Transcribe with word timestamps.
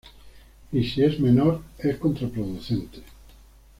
Y 0.71 0.83
si 0.83 1.03
es 1.03 1.19
menor, 1.19 1.61
es 1.77 1.97
contraproducente. 1.97 3.03